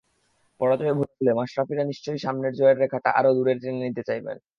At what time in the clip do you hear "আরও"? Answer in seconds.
3.19-3.31